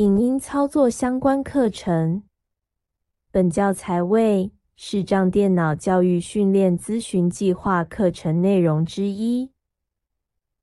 [0.00, 2.22] 影音操作相关课程。
[3.30, 9.50] 本教材为视障电脑教育训练咨询计划课程内容之一，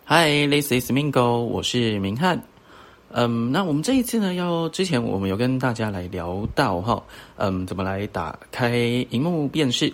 [0.06, 2.42] Hi，this is Mingo，我是明翰。
[3.10, 7.04] 嗯，那我们这一次呢，要之前我们有跟大家来聊到哈，
[7.36, 8.74] 嗯，怎么来打开
[9.10, 9.92] 荧幕辨识。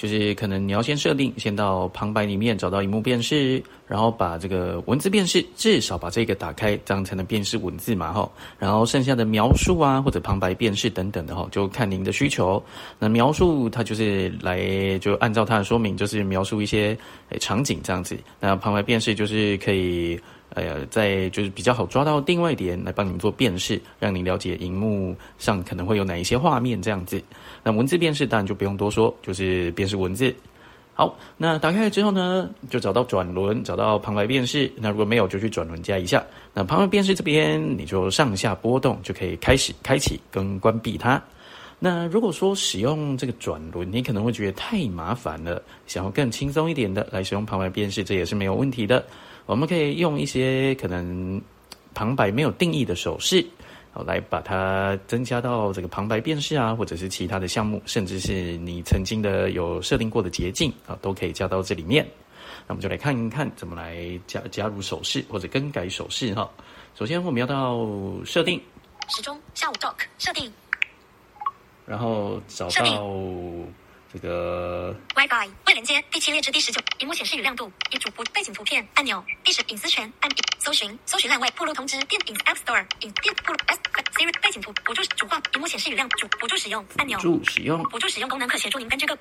[0.00, 8.26] 就是可能你要先设定，先到旁白里面找到荧幕辨识，然后把这个文字辨识，至少把这个打开，这样才能辨识文字嘛哈。
[8.58, 12.62] 然后剩下的描述啊，或者旁白辨识等等的哈，就看您的需求。
[12.98, 16.96] 那描述它就是来就按照它的说明，就是描述一些
[17.38, 18.16] 场景这样子。
[18.40, 20.18] 那旁白辨识就是可以。
[20.54, 27.22] 哎呀，在就是比较好抓到定位点来帮你们做辨识，让你了解荧幕上可能会有哪一些画面这样子。
[27.62, 30.34] 那文字辨识当然就不用多说，就是辨识文字。
[30.92, 34.70] 好，那打开了之后呢，就找到转轮，找到旁白辨识。
[34.76, 36.22] 那如果没有，就去转轮加一下。
[36.52, 41.22] 那旁白辨识这边，你就上下波动就可以开始开启跟关闭它。
[41.82, 49.02] 那如果说使用这个转轮，你可能会觉得太麻烦了，想要更轻松一点的来使用旁白辨识，这也是没有问题的。
[49.46, 51.40] 我们可以用一些可能
[51.94, 53.44] 旁白没有定义的手势，
[53.92, 62.06] 好来把它增加到这个旁白辨识啊，或者是其他的项目，甚至是你曾经的有设定过的捷径啊，都可以加到这里面。
[62.66, 66.48] 那我们就来看一看怎么来加加入手势或者更改手势哈。
[66.94, 67.88] 首先我们要到
[68.24, 68.60] 设定，
[69.08, 70.52] 时钟下午 talk 设定，
[71.90, 72.84] 然后找到。
[74.12, 80.28] 这个 WiFi 未连接第七列至第十九，荧幕显示与亮度，以主播背景图片按钮，第十隐私权按
[80.58, 83.80] 搜寻搜寻烂位铺路通知电影 App Store 影电铺路 S
[84.14, 89.16] Siri 背景图辅助主画荧幕显示与亮主辅助使用按钮辅助使用辅助使用功能可协助您跟这个。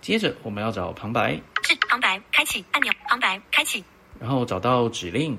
[0.00, 1.32] 接着我们要找旁白，
[1.64, 3.82] 是旁白开启按钮旁白开启，
[4.20, 5.36] 然后找到指令，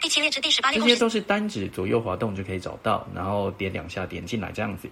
[0.00, 4.88] 第七列至第十八列这些都是单指左右滑动就可以找到，然后点两下点进来这样子。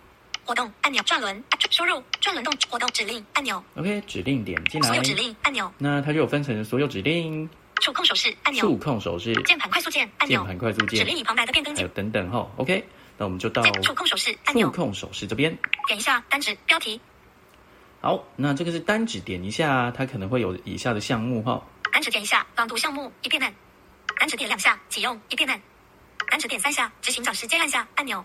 [0.48, 3.62] 活动按钮转轮输入转轮动活动指令按钮。
[3.76, 4.88] OK，指令点进来。
[4.88, 5.70] 所有指令按钮。
[5.76, 7.46] 那它就有分成所有指令。
[7.82, 8.62] 触控手势按钮。
[8.62, 9.34] 触控手势。
[9.42, 10.40] 键盘快速键按钮。
[10.40, 11.00] 键盘快速键。
[11.00, 12.50] 指令与旁白的变更还有等等哈。
[12.56, 12.82] OK，
[13.18, 14.68] 那我们就到触控手势按钮。
[14.68, 15.54] 触控手势这边。
[15.86, 16.98] 点一下单指标题。
[18.00, 21.62] 好，那这个是单指点一下，它可能会有以下的项目哈。
[21.92, 23.52] 单指点一下朗读项目一遍半。
[24.18, 25.60] 单指点两下启用一遍半。
[26.30, 28.24] 单指点三下执行长时间按下按钮。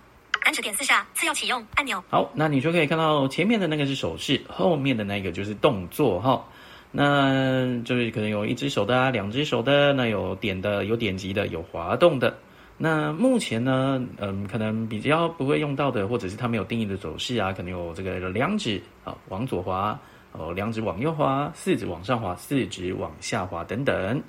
[0.54, 2.02] 指点四下，次要启用按钮。
[2.10, 6.46] 好，那你就可以看到前面的那个是手势，后面的那个就是动作哈。
[6.92, 12.38] 那就是可能有一只手的，两只手的，那有点的，有点击的，有滑动的。
[12.78, 20.00] 那目前呢，嗯，可能比较不会用到的，或者是它没有定义的走势啊，可能有这个两指啊往左滑，
[20.34, 24.22] 哦，两指往右滑，四指往上滑，四指往下滑等等。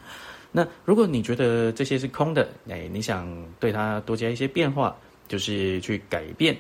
[0.51, 3.27] 那如果你觉得这些是空的，哎，你想
[3.61, 4.97] 对它多加一些变化。
[5.29, 6.57] 就是去改变，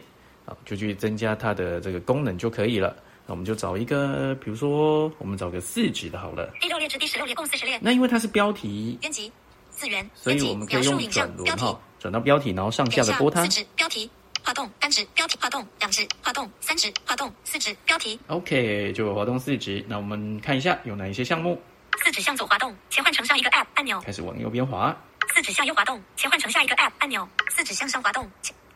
[0.46, 2.96] 啊，就去增加它的这个功能就可以了。
[3.26, 6.52] 那我们就找一个，比如说，我们找个四指的好了。
[6.60, 7.78] 第六列至第十六列共四十列。
[7.80, 9.32] 那因为它是标题，编辑
[9.70, 13.42] 四元，所以我们可以用转轮哈，转到标题，然后上下的拨它。
[13.44, 14.10] 四指标题，
[14.42, 18.18] 滑动单指标题，滑动两指，滑动三指，滑动四指标题。
[18.26, 19.82] OK，就滑动四指。
[19.88, 21.58] 那我们看一下有哪一些项目。
[22.04, 23.98] 四指向左滑动，切换成上一个 App 按钮。
[24.02, 24.94] 开始往右边滑。
[25.44, 27.28] 四指向右滑动，切换成下一个 App 按钮。
[27.50, 28.26] 四指向上滑动。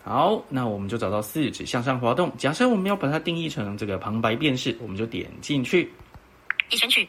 [0.05, 2.31] 好，那我们就找到四指向上滑动。
[2.37, 5.91] 假设我们要把它定义成这个旁白辨识，我们就点进去，
[6.69, 7.09] 已选取，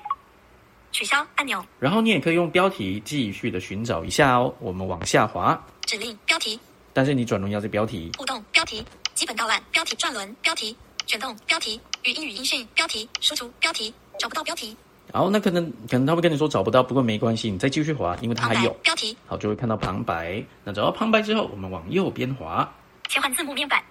[0.94, 1.62] 取消按钮。
[1.78, 4.56] 然后你也可以用标题继续的寻找一下哦。
[4.62, 6.58] 我们往下滑，指令标题。
[6.94, 8.10] 但是你转轮要在标题。
[8.18, 8.82] 互动标题，
[9.14, 10.74] 基本导览标题，转轮标题，
[11.06, 14.74] 卷动标题，语音语音讯标题，输出标题，找不到标题。
[15.12, 19.18] 好，那可能可能他会跟你说找不到，不过没关系，你再继续滑，因为它还有标题。
[19.26, 20.44] 好，就会看到旁白。
[20.64, 22.72] 那找到旁白之后，我们往右边滑，
[23.08, 23.82] 切换字幕面板，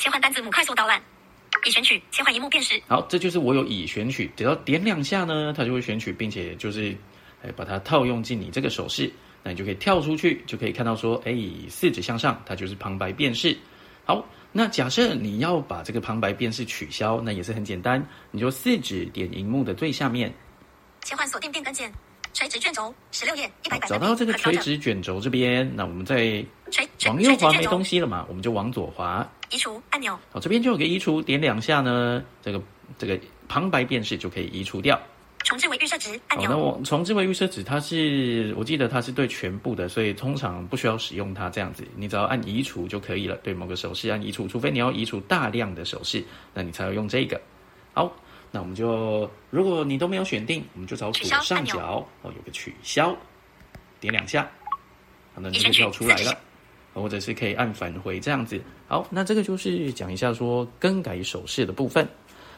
[0.00, 1.00] 切换单字幕快速导览，
[1.64, 2.80] 已选取，切换荧幕辨识。
[2.88, 6.92] 好，这就是我有已选取，只要点两下呢，它就会选取，并且就是
[7.44, 9.08] 哎把它套用进你这个手势，
[9.44, 11.36] 那你就可以跳出去，就可以看到说，哎，
[11.68, 13.56] 四指向上，它就是旁白辨识。
[14.04, 20.34] 好，那假设你要把这个旁白辨识取消，那也是很简单，你就四指点荧幕的最下面。
[21.08, 21.90] 切换锁定变更键，
[22.34, 26.44] 垂直卷轴十六页一百百找到这个垂直卷轴这边，那我们再
[27.06, 29.26] 往右滑没东西了嘛，我们就往左滑。
[29.50, 32.60] 移除按钮，好，这边就有个移除，点两下呢，这个
[32.98, 33.18] 这个
[33.48, 35.00] 旁白辨识就可以移除掉。
[35.44, 43.34] 重置为预设值按好，那，我重置为预设值，它是我记得它是对全部的，所以通常不需要使用它这样子，你只要按移除就可以了。
[43.36, 46.22] 对某个手势按移除，除非你要移除大量的手势，
[46.52, 47.40] 那你才要用这个。
[47.94, 48.14] 好，
[48.50, 53.16] 那我们就如果你都没有选定，我们就找左上角哦有个取消，
[54.00, 54.42] 点两下，
[55.34, 56.36] 好，那就已选取跳出来了。
[56.94, 58.60] 或者是可以按返回这样子。
[58.88, 62.08] 好，那这个就是讲一下说更改手势的部分。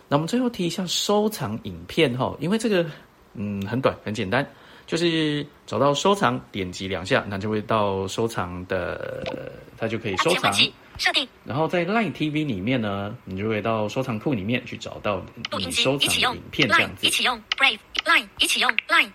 [0.08, 2.86] 那我们最后提一下收藏影片哈，因为这个
[3.34, 4.48] 嗯很短很简单，
[4.86, 10.50] 就是找到收藏，点击两下，那就会到收藏的，它就可以收藏
[11.00, 11.26] 设定。
[11.44, 17.06] 然后在 Line TV 里面呢，你就会到收藏库里面去找到你录音机收藏影片这样子。
[17.06, 17.10] 一。
[17.10, 17.42] 起用。
[17.56, 18.70] Brave Line 一起用。
[18.86, 19.10] Line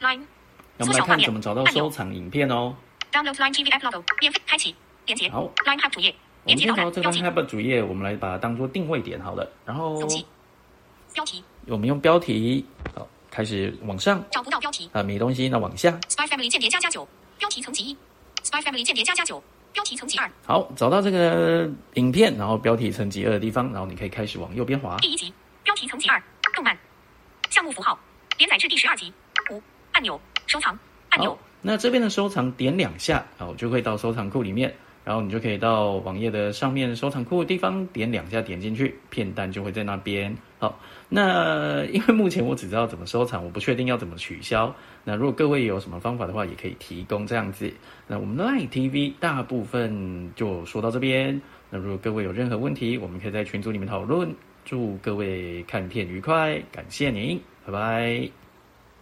[0.00, 0.22] Line
[0.76, 2.74] 那我们来看怎么找到收藏影片哦。
[3.12, 4.74] Download Line TV App Logo 免费开启
[5.06, 5.28] 连接。
[5.28, 5.48] 好。
[5.66, 6.14] Line Hub 主页
[6.44, 7.22] 连接到这个览标题。
[7.22, 9.48] Tab 主页，我们来把它当做定位点好了。
[9.66, 9.98] 然后
[11.12, 11.44] 标题。
[11.66, 14.24] 我们用标题，好，开始往上。
[14.30, 14.88] 找不到标题。
[14.94, 15.90] 啊，没东西，那往下。
[16.08, 17.06] Spy Family 间谍加加九
[17.38, 17.96] 标题层级一。
[18.42, 19.42] Spy Family 间谍加加九
[19.78, 20.28] 标题层级二。
[20.44, 24.96] 好，找到这个影片，然后标题层级二的地方，然后你可以开始往右边滑。
[24.96, 25.32] 第一集
[25.62, 26.20] 标题层级二
[26.52, 26.76] 动漫
[27.48, 27.96] 项目符号
[28.38, 29.12] 连载至第十二集
[29.52, 29.62] 五。
[29.92, 30.76] 按钮收藏
[31.10, 34.74] 按钮，那这边的收藏点两下，好，就会到收藏库里面，
[35.08, 40.36] 然后你就可以到网页的上面收藏库的地方点两下，点进去，片单就会在那边。
[40.58, 40.78] 好，
[41.08, 44.70] 那因为目前我只知道怎么收藏，我不确定要怎么取消。
[45.04, 47.72] 那如果各位有什么方法的话，也可以提供这样子。
[48.06, 51.40] 那我们 Line TV 大部分就说到这边。
[51.70, 54.30] 那如果各位有任何问题，我们可以在群组里面讨论。
[54.66, 58.47] 祝各位看片愉快，感谢您，拜拜。